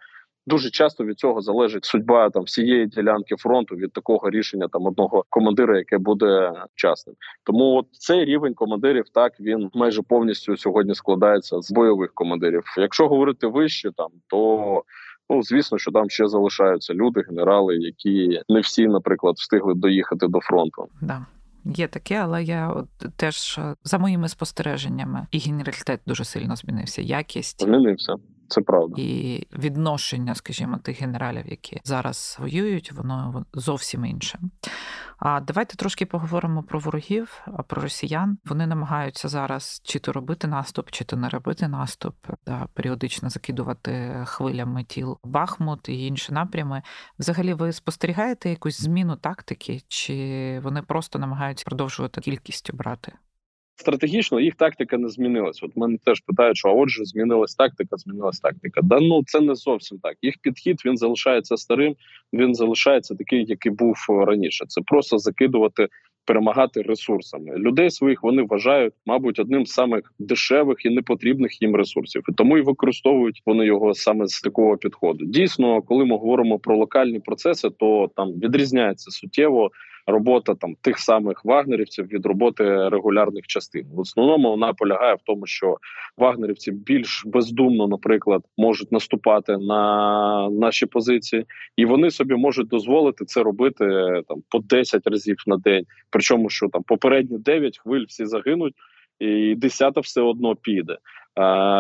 [0.46, 5.24] Дуже часто від цього залежить судьба там всієї ділянки фронту від такого рішення там одного
[5.28, 7.16] командира, яке буде вчасним.
[7.44, 12.62] Тому от цей рівень командирів так він майже повністю сьогодні складається з бойових командирів.
[12.76, 14.82] Якщо говорити вище, там то
[15.30, 20.40] ну звісно, що там ще залишаються люди, генерали, які не всі, наприклад, встигли доїхати до
[20.40, 20.88] фронту.
[21.02, 21.26] Да.
[21.64, 27.02] Є таке, але я от теж за моїми спостереженнями і генералітет дуже сильно змінився.
[27.02, 28.14] Якість змінився.
[28.50, 34.38] Це правда і відношення, скажімо, тих генералів, які зараз воюють, воно зовсім інше.
[35.18, 38.38] А давайте трошки поговоримо про ворогів, про росіян.
[38.44, 42.14] Вони намагаються зараз чи то робити наступ, чи то не робити наступ,
[42.46, 46.82] да, періодично закидувати хвилями тіл Бахмут і інші напрями.
[47.18, 53.12] Взагалі, ви спостерігаєте якусь зміну тактики, чи вони просто намагаються продовжувати кількістю брати?
[53.80, 55.62] Стратегічно їх тактика не змінилась.
[55.62, 58.80] От мене теж питають, що а отже, змінилась тактика, змінилась тактика.
[58.82, 60.16] Да ну це не зовсім так.
[60.22, 61.94] Їх підхід він залишається старим,
[62.32, 64.64] він залишається такий, який був раніше.
[64.68, 65.88] Це просто закидувати.
[66.24, 72.22] Перемагати ресурсами людей своїх вони вважають, мабуть, одним з самих дешевих і непотрібних їм ресурсів,
[72.28, 75.24] і тому і використовують вони його саме з такого підходу.
[75.24, 79.70] Дійсно, коли ми говоримо про локальні процеси, то там відрізняється суттєво
[80.10, 83.86] робота там тих самих вагнерівців від роботи регулярних частин.
[83.94, 85.76] В основному вона полягає в тому, що
[86.16, 91.44] вагнерівці більш бездумно, наприклад, можуть наступати на наші позиції,
[91.76, 93.84] і вони собі можуть дозволити це робити
[94.28, 95.84] там по 10 разів на день.
[96.10, 98.74] Причому що там попередні 9 хвиль всі загинуть.
[99.20, 100.98] І десята все одно піде.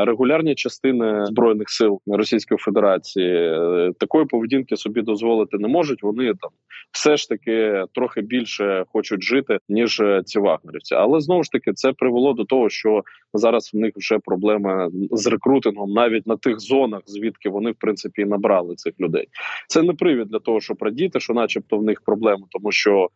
[0.06, 6.02] Регулярні частини збройних сил Російської Федерації е, такої поведінки собі дозволити не можуть.
[6.02, 6.50] Вони там
[6.92, 10.94] все ж таки трохи більше хочуть жити ніж ці вагнерівці.
[10.94, 13.02] Але знову ж таки це привело до того, що
[13.34, 18.24] зараз в них вже проблеми з рекрутингом навіть на тих зонах, звідки вони в принципі
[18.24, 19.26] набрали цих людей.
[19.68, 23.08] Це не привід для того, щоб радіти, що, начебто, в них проблеми, тому що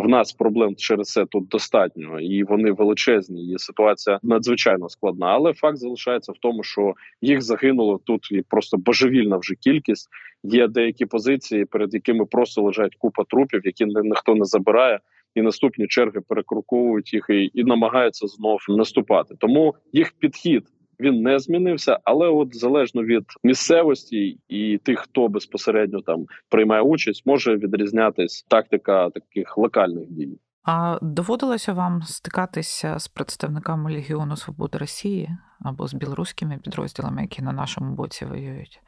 [0.00, 3.52] в нас проблем через це тут достатньо, і вони величезні.
[3.52, 5.26] І ситуація надзвичайно складна.
[5.26, 10.08] Але факт залишається в тому, що їх загинуло тут і просто божевільна вже кількість.
[10.42, 15.00] Є деякі позиції, перед якими просто лежать купа трупів, які ніхто не забирає.
[15.34, 19.34] І наступні черги перекруковують їх і, і намагаються знов наступати.
[19.38, 20.64] Тому їх підхід
[21.00, 27.26] він не змінився, але от залежно від місцевості і тих, хто безпосередньо там приймає участь,
[27.26, 30.38] може відрізнятись тактика таких локальних дій.
[30.64, 35.30] А доводилося вам стикатися з представниками Легіону Свободи Росії
[35.60, 38.80] або з білоруськими підрозділами, які на нашому боці воюють?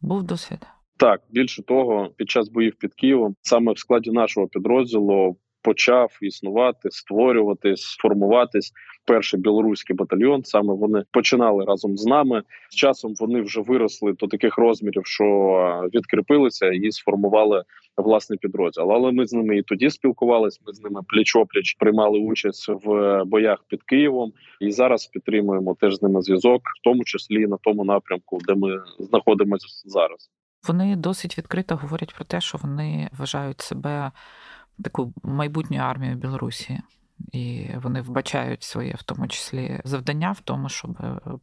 [0.00, 0.66] Був досвід?
[0.96, 6.90] Так, більше того, під час боїв під Києвом, саме в складі нашого підрозділу почав існувати,
[6.90, 8.72] створюватись, формуватись.
[9.04, 12.42] Перший білоруський батальйон саме вони починали разом з нами.
[12.70, 15.24] З часом вони вже виросли до таких розмірів, що
[15.94, 17.64] відкріпилися і сформували
[17.96, 18.92] власний підрозділ.
[18.92, 20.60] Але ми з ними і тоді спілкувалися.
[20.66, 26.02] Ми з ними пліч-опліч приймали участь в боях під Києвом, і зараз підтримуємо теж з
[26.02, 30.30] ними зв'язок, в тому числі на тому напрямку, де ми знаходимося зараз.
[30.68, 34.10] Вони досить відкрито говорять про те, що вони вважають себе
[34.84, 36.80] таку майбутню армію Білорусі.
[37.32, 40.90] І вони вбачають своє, в тому числі, завдання в тому, щоб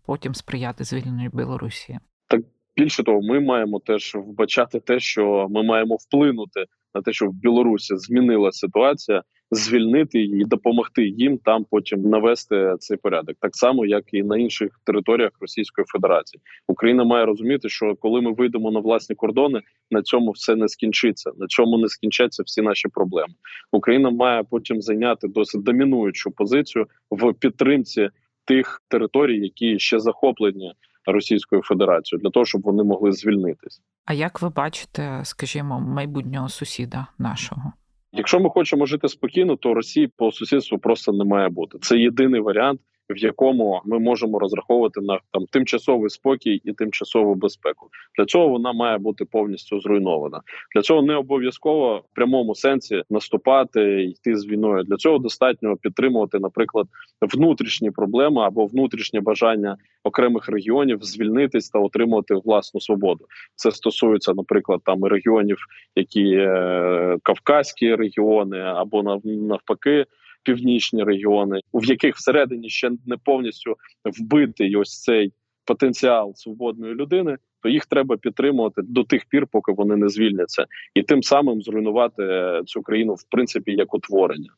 [0.05, 1.99] потім сприяти звільненню Білорусі.
[2.27, 2.41] Так
[2.75, 7.33] більше того, ми маємо теж вбачати те, що ми маємо вплинути на те, щоб в
[7.33, 14.03] Білорусі змінила ситуація, звільнити її, допомогти їм там потім навести цей порядок, так само як
[14.13, 16.41] і на інших територіях Російської Федерації.
[16.67, 21.31] Україна має розуміти, що коли ми вийдемо на власні кордони, на цьому все не скінчиться.
[21.37, 23.33] На цьому не скінчаться всі наші проблеми.
[23.71, 28.09] Україна має потім зайняти досить домінуючу позицію в підтримці
[28.45, 30.73] тих територій, які ще захоплені.
[31.09, 33.81] Російською Федерацією для того, щоб вони могли звільнитись.
[34.05, 37.73] А як ви бачите, скажімо, майбутнього сусіда нашого?
[38.17, 41.77] Якщо ми хочемо жити спокійно, то Росії по сусідству просто не має бути.
[41.81, 47.87] Це єдиний варіант, в якому ми можемо розраховувати на там тимчасовий спокій і тимчасову безпеку.
[48.17, 50.41] Для цього вона має бути повністю зруйнована.
[50.75, 54.83] Для цього не обов'язково в прямому сенсі наступати йти з війною.
[54.83, 56.87] Для цього достатньо підтримувати, наприклад,
[57.21, 63.25] внутрішні проблеми або внутрішнє бажання окремих регіонів звільнитись та отримувати власну свободу.
[63.55, 65.57] Це стосується, наприклад, там регіонів,
[65.95, 70.05] які е, кавказькі регіони або навпаки
[70.43, 75.33] північні регіони, в яких всередині ще не повністю вбитий ось цей
[75.65, 81.03] потенціал свободної людини, то їх треба підтримувати до тих пір, поки вони не звільняться, і
[81.03, 84.49] тим самим зруйнувати е, цю країну в принципі як утворення.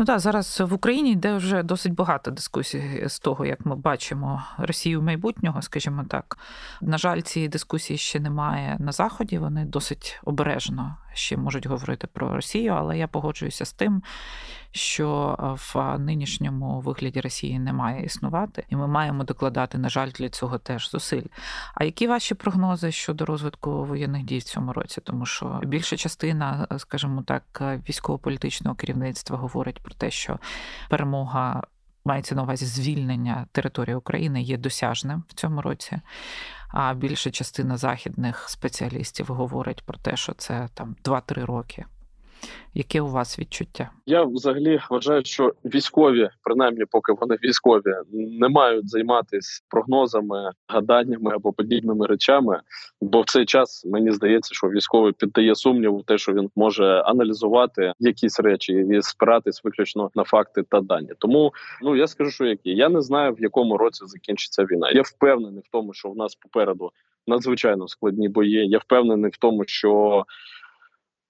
[0.00, 4.42] Ну так, зараз в Україні йде вже досить багато дискусій з того, як ми бачимо
[4.58, 6.38] Росію майбутнього, скажімо так.
[6.82, 9.38] На жаль, цієї дискусії ще немає на заході.
[9.38, 14.02] Вони досить обережно ще можуть говорити про Росію, але я погоджуюся з тим,
[14.70, 15.36] що
[15.74, 20.58] в нинішньому вигляді Росії не має існувати, і ми маємо докладати, на жаль, для цього
[20.58, 21.26] теж зусиль.
[21.74, 25.00] А які ваші прогнози щодо розвитку воєнних дій в цьому році?
[25.00, 30.38] Тому що більша частина, скажімо так, військово-політичного керівництва говорить про те, що
[30.88, 31.62] перемога.
[32.04, 36.00] Мається на увазі звільнення території України є досяжним в цьому році.
[36.68, 41.84] А більша частина західних спеціалістів говорить про те, що це там 2-3 роки.
[42.74, 43.90] Яке у вас відчуття?
[44.06, 51.52] Я взагалі вважаю, що військові, принаймні, поки вони військові, не мають займатися прогнозами, гаданнями або
[51.52, 52.60] подібними речами.
[53.00, 57.92] Бо в цей час мені здається, що військовий піддає сумніву, те, що він може аналізувати
[57.98, 61.10] якісь речі і спиратись виключно на факти та дані.
[61.18, 64.90] Тому ну я скажу, що які я не знаю, в якому році закінчиться війна.
[64.90, 66.90] Я впевнений в тому, що в нас попереду
[67.26, 68.68] надзвичайно складні бої.
[68.68, 70.24] Я впевнений в тому, що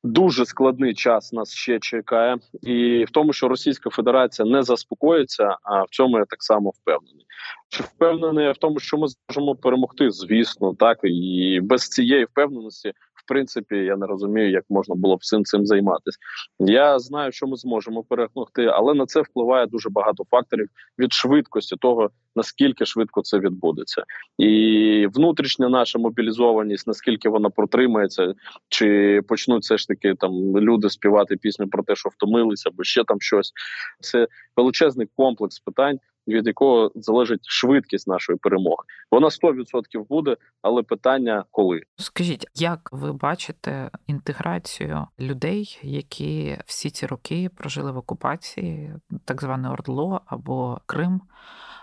[0.04, 5.56] Дуже складний час нас ще чекає, і в тому, що Російська Федерація не заспокоїться.
[5.62, 7.26] А в цьому я так само впевнений.
[7.68, 10.10] Чи впевнений я в тому, що ми зможемо перемогти?
[10.10, 12.92] Звісно, так і без цієї впевненості
[13.28, 16.18] принципі я не розумію, як можна було б всім цим займатися.
[16.58, 21.76] Я знаю, що ми зможемо перемогти, але на це впливає дуже багато факторів від швидкості
[21.76, 22.10] того.
[22.36, 24.04] Наскільки швидко це відбудеться,
[24.38, 28.34] і внутрішня наша мобілізованість, наскільки вона протримається,
[28.68, 33.04] чи почнуть все ж таки там люди співати пісню про те, що втомилися, або ще
[33.04, 33.52] там щось.
[34.00, 38.84] Це величезний комплекс питань, від якого залежить швидкість нашої перемоги.
[39.10, 47.06] Вона 100% буде, але питання коли скажіть, як ви бачите інтеграцію людей, які всі ці
[47.06, 51.20] роки прожили в окупації, так зване Ордло або Крим?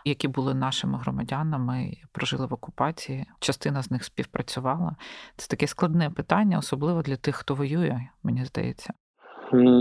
[0.08, 3.25] Які були нашими громадянами, прожили в окупації.
[3.39, 4.95] Частина з них співпрацювала.
[5.38, 8.93] Це таке складне питання, особливо для тих, хто воює, мені здається.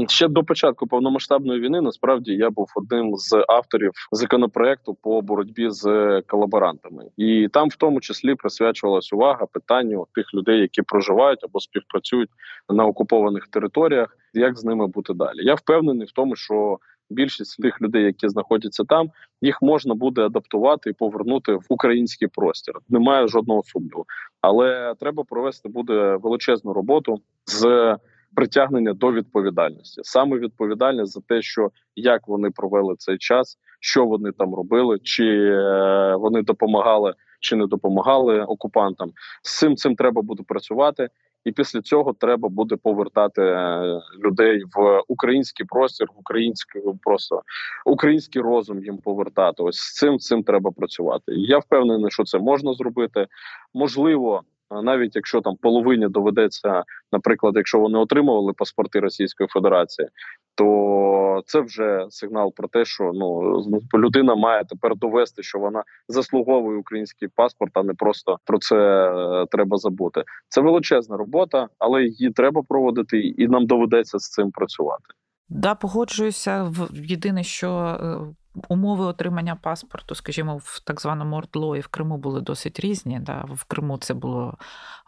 [0.09, 6.23] Ще до початку повномасштабної війни насправді я був одним з авторів законопроекту по боротьбі з
[6.27, 12.31] колаборантами, і там, в тому числі, присвячувалась увага питанню тих людей, які проживають або співпрацюють
[12.69, 15.45] на окупованих територіях, як з ними бути далі.
[15.45, 16.79] Я впевнений в тому, що
[17.11, 22.75] більшість тих людей, які знаходяться там, їх можна буде адаптувати і повернути в український простір.
[22.89, 24.05] Немає жодного сумніву,
[24.41, 27.97] але треба провести буде величезну роботу з
[28.35, 34.33] притягнення до відповідальності, саме відповідальність за те, що як вони провели цей час, що вони
[34.33, 39.13] там робили, чи е, вони допомагали, чи не допомагали окупантам.
[39.43, 41.09] З цим цим треба буде працювати.
[41.45, 47.43] і після цього треба буде повертати е, людей в український простір, в український просто
[47.87, 49.63] український розум їм повертати.
[49.63, 51.25] Ось з цим цим треба працювати.
[51.27, 53.27] Я впевнений, що це можна зробити.
[53.75, 60.09] Можливо, навіть якщо там половині доведеться, наприклад, якщо вони отримували паспорти Російської Федерації,
[60.55, 63.59] то це вже сигнал про те, що ну
[63.95, 69.47] людина має тепер довести, що вона заслуговує український паспорт, а не просто про це е,
[69.51, 70.25] треба забути.
[70.49, 75.05] Це величезна робота, але її треба проводити, і нам доведеться з цим працювати.
[75.49, 76.73] Да, погоджуюся.
[76.93, 78.35] Єдине, що е,
[78.69, 83.21] Умови отримання паспорту, скажімо, в так званому ордло і в Криму були досить різні.
[83.21, 83.45] Да?
[83.51, 84.59] В Криму це було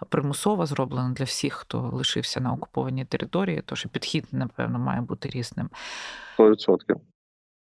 [0.09, 5.71] примусово зроблено для всіх, хто лишився на окупованій території, тож підхід, напевно, має бути різним.
[6.39, 6.77] 100%.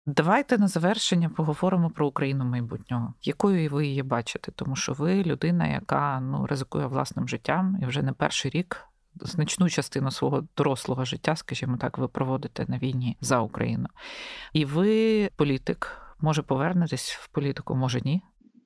[0.05, 5.67] Давайте на завершення поговоримо про Україну майбутнього, якою ви її бачите, тому що ви людина,
[5.67, 8.88] яка ну ризикує власним життям і вже не перший рік
[9.22, 13.88] значну частину свого дорослого життя, скажімо так, ви проводите на війні за Україну.
[14.53, 18.22] І ви політик, може повернетесь в політику, може ні?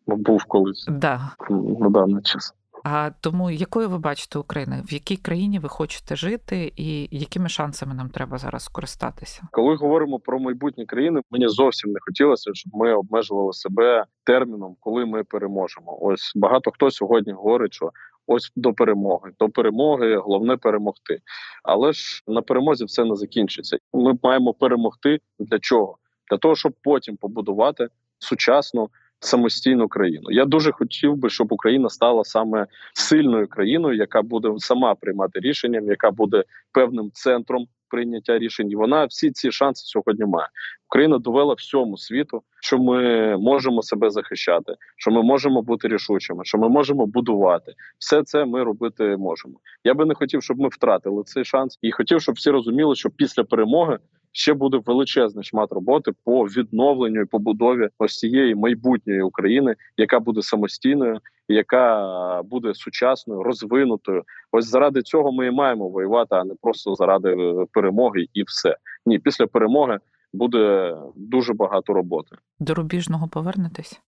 [0.08, 1.32] Був колись да.
[1.80, 2.54] на даний час.
[2.84, 4.76] А тому якою ви бачите Україну?
[4.90, 9.48] В якій країні ви хочете жити, і якими шансами нам треба зараз скористатися?
[9.52, 15.06] Коли говоримо про майбутні країни, мені зовсім не хотілося, щоб ми обмежували себе терміном, коли
[15.06, 15.98] ми переможемо.
[16.02, 17.92] Ось багато хто сьогодні говорить, що
[18.28, 19.32] ось до перемоги.
[19.40, 21.20] До перемоги головне перемогти.
[21.64, 23.78] Але ж на перемозі все не закінчиться.
[23.94, 25.98] Ми маємо перемогти для чого?
[26.32, 27.88] Для того, щоб потім побудувати
[28.20, 30.32] сучасну самостійну країну.
[30.32, 35.80] Я дуже хотів би, щоб Україна стала саме сильною країною, яка буде сама приймати рішення,
[35.84, 38.72] яка буде певним центром прийняття рішень.
[38.72, 40.48] І Вона всі ці шанси сьогодні має.
[40.90, 46.58] Україна довела всьому світу, що ми можемо себе захищати, що ми можемо бути рішучими, що
[46.58, 47.74] ми можемо будувати.
[48.00, 49.60] Все це ми робити можемо.
[49.84, 53.10] Я би не хотів, щоб ми втратили цей шанс, і хотів, щоб всі розуміли, що
[53.10, 53.98] після перемоги
[54.38, 60.42] ще буде величезний шмат роботи по відновленню і побудові ось цієї майбутньої України, яка буде
[60.42, 64.24] самостійною, яка буде сучасною, розвинутою.
[64.52, 68.78] Ось заради цього ми і маємо воювати, а не просто заради е, перемоги, і все
[69.06, 69.20] ні.
[69.20, 70.00] Після перемоги
[70.34, 72.36] буде дуже багато роботи.
[72.60, 74.02] До рубіжного повернетесь?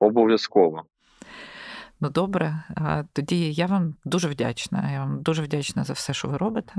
[0.00, 0.82] Обов'язково.
[2.00, 2.64] Ну добре,
[3.12, 4.90] тоді я вам дуже вдячна.
[4.92, 6.72] Я вам дуже вдячна за все, що ви робите.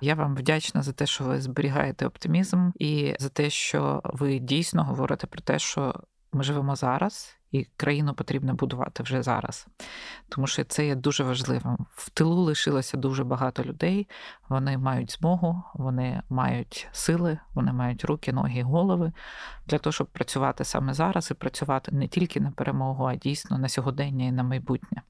[0.00, 4.84] Я вам вдячна за те, що ви зберігаєте оптимізм, і за те, що ви дійсно
[4.84, 5.94] говорите про те, що
[6.32, 9.66] ми живемо зараз, і країну потрібно будувати вже зараз.
[10.28, 11.86] Тому що це є дуже важливим.
[11.94, 14.08] В тилу лишилося дуже багато людей.
[14.48, 19.12] Вони мають змогу, вони мають сили, вони мають руки, ноги, голови
[19.66, 23.68] для того, щоб працювати саме зараз і працювати не тільки на перемогу, а дійсно на
[23.68, 25.02] сьогодення і на майбутнє.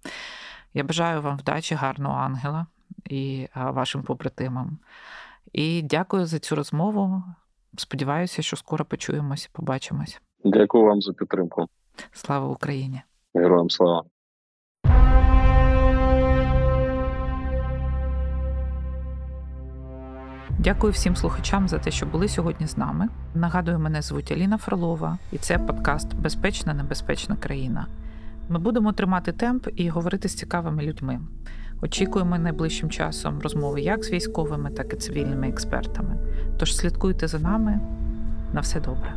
[0.75, 2.67] Я бажаю вам вдачі, гарного ангела
[3.09, 4.79] і вашим побратимам.
[5.53, 7.23] І дякую за цю розмову.
[7.77, 10.21] Сподіваюся, що скоро почуємося, побачимось.
[10.45, 11.69] Дякую вам за підтримку.
[12.13, 13.03] Слава Україні!
[13.35, 14.03] Героям слава!
[20.59, 23.09] Дякую всім слухачам за те, що були сьогодні з нами.
[23.35, 27.87] Нагадую, мене звуть Аліна Фролова, і це подкаст Безпечна небезпечна країна.
[28.49, 31.21] Ми будемо тримати темп і говорити з цікавими людьми.
[31.83, 36.17] Очікуємо найближчим часом розмови як з військовими, так і цивільними експертами.
[36.59, 37.81] Тож слідкуйте за нами
[38.53, 39.15] на все добре.